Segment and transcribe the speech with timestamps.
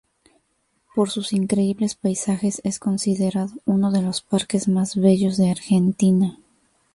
[0.95, 6.39] Por sus increíbles paisajes es considerado uno de los parques más bellos de Argentina.